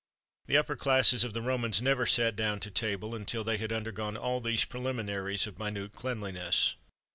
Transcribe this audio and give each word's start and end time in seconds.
[XXXV 0.01 0.45
3] 0.47 0.53
The 0.55 0.59
upper 0.61 0.75
classes 0.77 1.23
of 1.23 1.33
the 1.33 1.43
Romans 1.43 1.79
never 1.79 2.07
sat 2.07 2.35
down 2.35 2.59
to 2.61 2.71
table 2.71 3.13
until 3.13 3.43
they 3.43 3.57
had 3.57 3.71
undergone 3.71 4.17
all 4.17 4.41
these 4.41 4.65
preliminaries 4.65 5.45
of 5.45 5.59
minute 5.59 5.91
cleanliness. 5.93 6.73